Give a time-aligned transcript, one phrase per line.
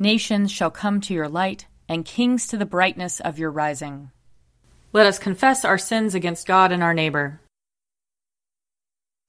[0.00, 4.12] Nations shall come to your light, and kings to the brightness of your rising.
[4.92, 7.40] Let us confess our sins against God and our neighbor.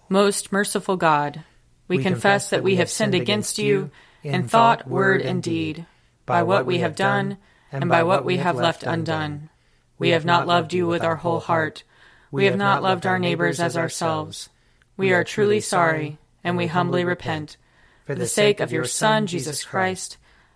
[0.10, 1.44] Most merciful God,
[1.88, 3.90] we, we confess that we have sinned against you
[4.24, 5.88] in thought, word, and deed,
[6.28, 7.38] by what we have done
[7.72, 9.50] and by what we have left undone.
[9.98, 11.84] We have not loved you with our whole heart.
[12.32, 14.50] We have not loved our neighbors as ourselves.
[14.98, 17.58] We are truly sorry, and we humbly repent.
[18.06, 20.18] For the sake of your Son, Jesus Christ,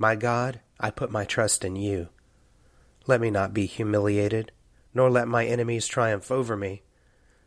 [0.00, 2.08] My God, I put my trust in you.
[3.08, 4.52] Let me not be humiliated,
[4.94, 6.82] nor let my enemies triumph over me.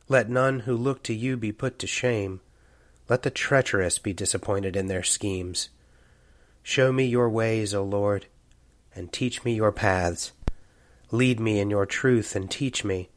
[0.09, 2.41] Let none who look to you be put to shame.
[3.07, 5.69] Let the treacherous be disappointed in their schemes.
[6.61, 8.25] Show me your ways, O Lord,
[8.93, 10.33] and teach me your paths.
[11.09, 13.09] Lead me in your truth and teach me,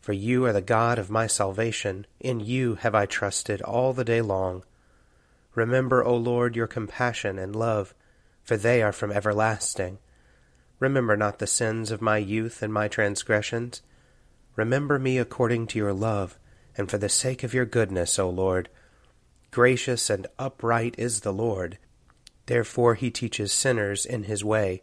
[0.00, 2.06] for you are the God of my salvation.
[2.18, 4.64] In you have I trusted all the day long.
[5.54, 7.94] Remember, O Lord, your compassion and love
[8.50, 9.96] for they are from everlasting.
[10.80, 13.80] Remember not the sins of my youth and my transgressions.
[14.56, 16.36] Remember me according to your love,
[16.76, 18.68] and for the sake of your goodness, O Lord.
[19.52, 21.78] Gracious and upright is the Lord.
[22.46, 24.82] Therefore he teaches sinners in his way.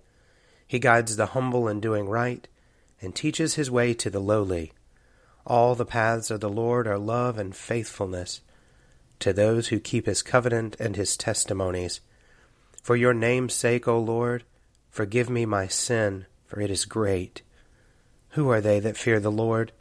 [0.65, 2.47] He guides the humble in doing right,
[3.01, 4.71] and teaches his way to the lowly.
[5.45, 8.39] All the paths of the Lord are love and faithfulness
[9.19, 11.99] to those who keep his covenant and his testimonies.
[12.81, 14.43] For your name's sake, O Lord,
[14.89, 17.41] forgive me my sin, for it is great.
[18.29, 19.71] Who are they that fear the Lord?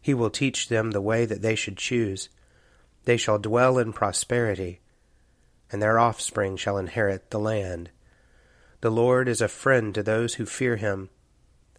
[0.00, 2.28] He will teach them the way that they should choose.
[3.04, 4.80] They shall dwell in prosperity,
[5.70, 7.90] and their offspring shall inherit the land.
[8.80, 11.10] The Lord is a friend to those who fear him,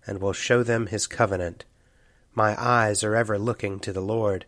[0.06, 1.66] and will show them his covenant.
[2.34, 4.46] My eyes are ever looking to the Lord,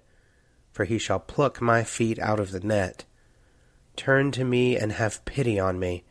[0.71, 3.05] for he shall pluck my feet out of the net.
[3.95, 6.03] Turn to me and have pity on me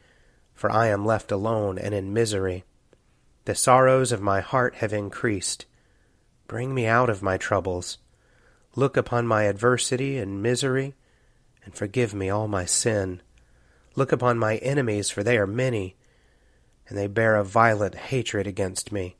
[0.54, 2.64] for I am left alone and in misery.
[3.44, 5.66] The sorrows of my heart have increased.
[6.46, 7.98] Bring me out of my troubles.
[8.76, 10.94] Look upon my adversity and misery,
[11.64, 13.20] and forgive me all my sin.
[13.96, 15.96] Look upon my enemies, for they are many,
[16.88, 19.16] and they bear a violent hatred against me.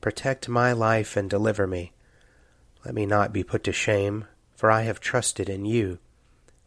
[0.00, 1.92] Protect my life and deliver me.
[2.84, 5.98] Let me not be put to shame, for I have trusted in you.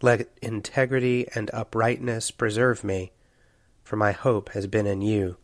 [0.01, 3.11] Let integrity and uprightness preserve me
[3.89, 5.35] for my hope has been in you.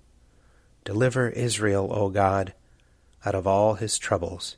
[0.83, 2.53] Deliver Israel, O God,
[3.25, 4.56] out of all his troubles.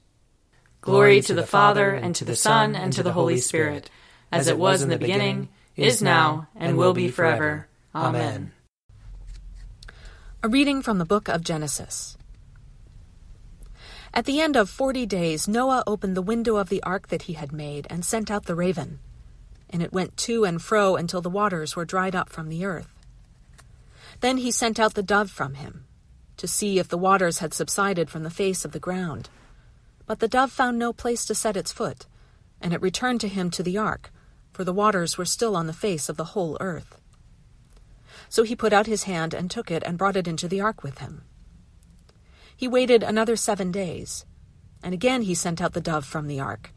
[0.82, 3.90] Glory to the Father, and to the Son, and to the Holy Spirit,
[4.30, 5.48] as it was in the beginning,
[5.78, 7.70] is now, and will be forever.
[7.96, 8.52] Amen.
[10.44, 12.18] A reading from the book of Genesis.
[14.14, 17.34] At the end of forty days, Noah opened the window of the ark that he
[17.34, 19.00] had made and sent out the raven.
[19.70, 22.97] And it went to and fro until the waters were dried up from the earth.
[24.20, 25.86] Then he sent out the dove from him,
[26.38, 29.30] to see if the waters had subsided from the face of the ground.
[30.06, 32.08] But the dove found no place to set its foot,
[32.62, 34.12] and it returned to him to the ark,
[34.54, 37.00] for the waters were still on the face of the whole earth.
[38.30, 40.84] So he put out his hand and took it and brought it into the ark
[40.84, 41.24] with him.
[42.56, 44.26] He waited another seven days,
[44.82, 46.72] and again he sent out the dove from the ark.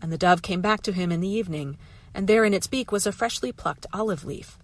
[0.00, 1.78] And the dove came back to him in the evening,
[2.14, 4.58] and there in its beak was a freshly plucked olive leaf.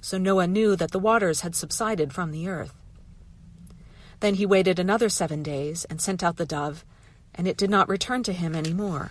[0.00, 2.74] So Noah knew that the waters had subsided from the earth.
[4.20, 6.84] Then he waited another seven days and sent out the dove,
[7.34, 9.10] and it did not return to him any more.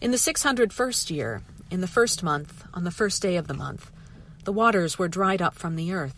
[0.00, 3.46] In the six hundred first year, in the first month, on the first day of
[3.46, 3.90] the month,
[4.44, 6.14] the waters were dried up from the earth.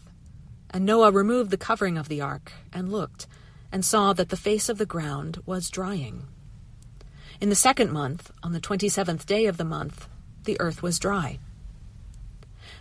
[0.73, 3.27] And Noah removed the covering of the ark, and looked,
[3.73, 6.29] and saw that the face of the ground was drying.
[7.41, 10.07] In the second month, on the twenty seventh day of the month,
[10.45, 11.41] the earth was dry.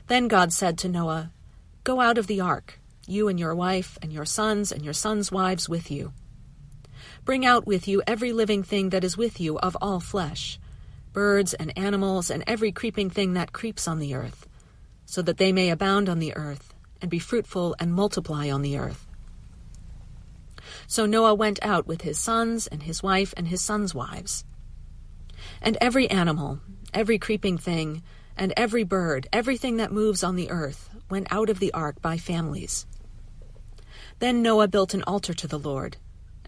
[0.09, 1.31] Then God said to Noah,
[1.83, 5.31] Go out of the ark, you and your wife, and your sons, and your sons'
[5.31, 6.13] wives with you.
[7.25, 10.59] Bring out with you every living thing that is with you of all flesh,
[11.13, 14.47] birds and animals, and every creeping thing that creeps on the earth,
[15.05, 16.73] so that they may abound on the earth,
[17.03, 19.05] and be fruitful and multiply on the earth.
[20.87, 24.43] So Noah went out with his sons, and his wife, and his sons' wives.
[25.61, 26.61] And every animal,
[26.95, 28.01] every creeping thing,
[28.39, 32.17] and every bird, everything that moves on the earth, went out of the ark by
[32.17, 32.87] families.
[34.19, 35.97] Then Noah built an altar to the Lord,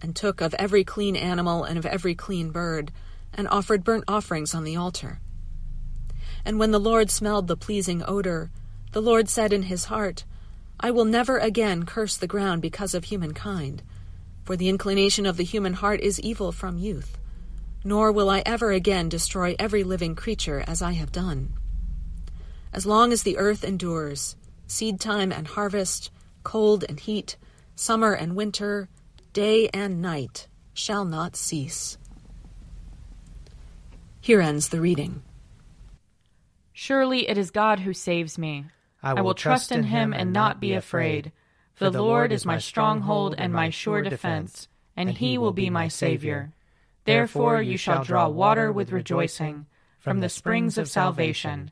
[0.02, 2.94] and took of every clean animal and of every clean bird,
[3.34, 5.20] and offered burnt offerings on the altar.
[6.46, 8.52] And when the Lord smelled the pleasing odor,
[8.94, 10.24] the Lord said in his heart,
[10.80, 13.84] I will never again curse the ground because of humankind,
[14.46, 17.18] for the inclination of the human heart is evil from youth,
[17.84, 21.54] nor will I ever again destroy every living creature as I have done.
[22.74, 24.36] As long as the earth endures,
[24.68, 26.12] seed time and harvest,
[26.44, 27.38] cold and heat,
[27.76, 28.88] summer and winter,
[29.34, 31.98] day and night shall not cease.
[34.22, 35.24] Here ends the reading.
[36.74, 38.66] Surely it is God who saves me.
[39.04, 41.32] I will, I will trust in him and not be afraid.
[41.74, 45.88] For the Lord is my stronghold and my sure defense, and he will be my
[45.88, 46.54] Savior.
[47.06, 49.66] Therefore you shall draw water with rejoicing
[49.98, 51.72] from the springs of salvation.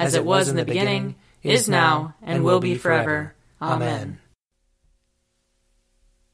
[0.00, 3.34] as it was in the beginning, is now, and will be forever.
[3.60, 4.18] Amen.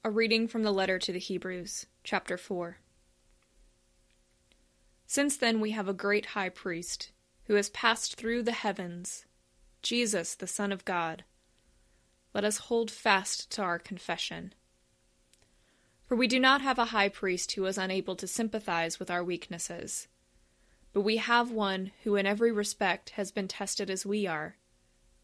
[0.05, 2.79] A reading from the letter to the Hebrews, chapter 4.
[5.07, 7.11] Since then we have a great high priest,
[7.45, 9.25] who has passed through the heavens,
[9.83, 11.25] Jesus, the Son of God.
[12.35, 14.53] Let us hold fast to our confession.
[16.07, 19.25] For we do not have a high priest who is unable to sympathize with our
[19.25, 20.07] weaknesses,
[20.97, 24.57] but we have one who in every respect has been tested as we are,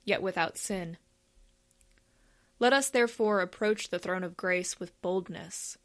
[0.05, 0.99] yet without sin.
[2.59, 5.79] Let us therefore approach the throne of grace with boldness,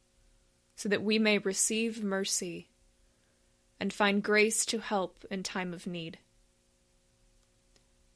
[0.75, 2.67] so that we may receive mercy
[3.79, 6.19] and find grace to help in time of need.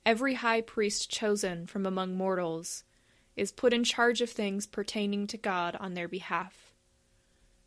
[0.06, 2.83] Every high priest chosen from among mortals
[3.38, 6.73] is put in charge of things pertaining to God on their behalf,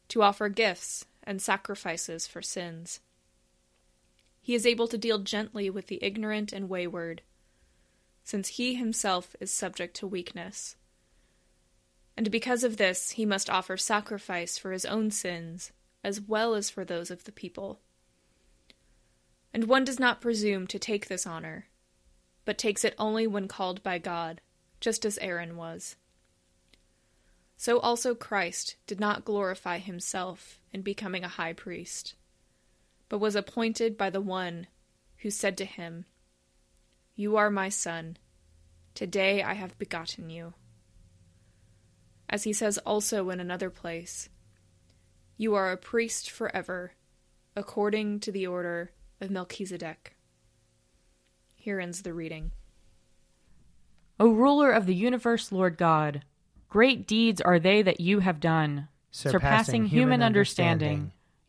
[0.09, 3.01] to offer gifts and sacrifices for sins.
[4.45, 7.23] He is able to deal gently with the ignorant and wayward,
[8.25, 10.77] since he himself is subject to weakness.
[12.15, 15.73] And because of this, he must offer sacrifice for his own sins
[16.05, 17.81] as well as for those of the people.
[19.55, 21.69] And one does not presume to take this honor,
[22.45, 24.43] but takes it only when called by God,
[24.79, 25.97] just as Aaron was.
[27.57, 32.15] So also Christ did not glorify himself in becoming a high priest,
[33.15, 34.67] but was appointed by the one
[35.19, 36.05] who said to him,
[37.15, 38.17] You are my son,
[38.93, 40.55] today I have begotten you.
[42.29, 44.31] As he says also in another place,
[45.37, 46.95] you are a priest forever,
[47.55, 48.91] according to the order
[49.21, 50.17] of Melchizedek.
[51.55, 52.51] Here ends the reading.
[54.19, 56.25] O ruler of the universe, Lord God,
[56.69, 60.89] great deeds are they that you have done, surpassing, surpassing human understanding.
[60.89, 61.13] understanding.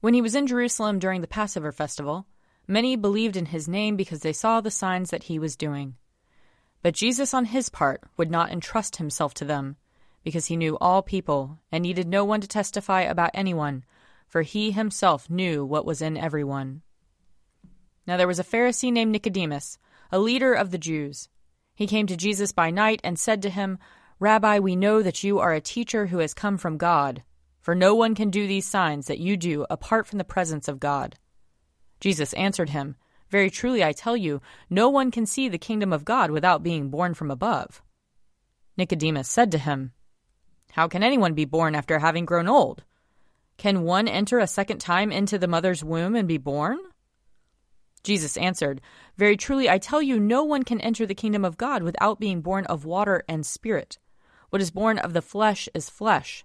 [0.00, 2.26] When he was in Jerusalem during the Passover festival,
[2.66, 5.96] many believed in his name because they saw the signs that he was doing.
[6.82, 9.76] But Jesus, on his part, would not entrust himself to them
[10.24, 13.84] because he knew all people and needed no one to testify about anyone,
[14.26, 16.82] for he himself knew what was in everyone.
[18.06, 19.78] Now there was a Pharisee named Nicodemus,
[20.10, 21.28] a leader of the Jews.
[21.74, 23.78] He came to Jesus by night and said to him,
[24.18, 27.22] Rabbi, we know that you are a teacher who has come from God,
[27.70, 30.80] for no one can do these signs that you do apart from the presence of
[30.80, 31.14] God.
[32.00, 32.96] Jesus answered him,
[33.28, 36.90] Very truly I tell you, no one can see the kingdom of God without being
[36.90, 37.80] born from above.
[38.76, 39.92] Nicodemus said to him,
[40.72, 42.82] How can anyone be born after having grown old?
[43.56, 46.80] Can one enter a second time into the mother's womb and be born?
[48.02, 48.80] Jesus answered,
[49.16, 52.40] Very truly I tell you, no one can enter the kingdom of God without being
[52.40, 53.98] born of water and spirit.
[54.48, 56.44] What is born of the flesh is flesh,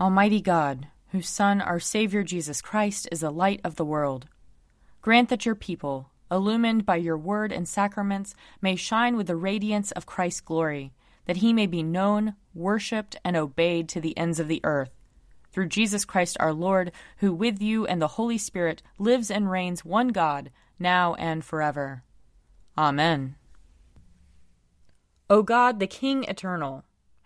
[0.00, 4.26] Almighty God, whose Son, our Savior Jesus Christ, is the light of the world,
[5.02, 9.90] grant that your people, illumined by your word and sacraments, may shine with the radiance
[9.92, 10.92] of Christ's glory,
[11.26, 14.90] that he may be known, worshipped, and obeyed to the ends of the earth.
[15.50, 19.84] Through Jesus Christ our Lord, who with you and the Holy Spirit lives and reigns
[19.84, 22.04] one God, now and forever.
[22.76, 23.34] Amen.
[25.28, 26.84] O God, the King eternal,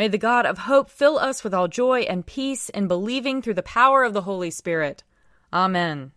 [0.00, 3.52] May the God of hope fill us with all joy and peace in believing through
[3.52, 5.04] the power of the Holy Spirit.
[5.52, 6.12] Amen.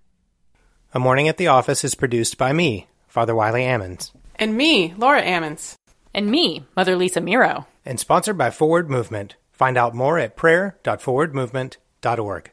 [0.93, 4.11] A Morning at the Office is produced by me, Father Wiley Ammons.
[4.37, 5.75] And me, Laura Ammons.
[6.13, 7.65] And me, Mother Lisa Meirow.
[7.83, 9.35] And sponsored by Forward Movement.
[9.51, 12.51] Find out more at prayer.forwardmovement.org.